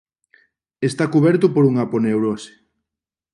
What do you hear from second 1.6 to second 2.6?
unha aponeurose.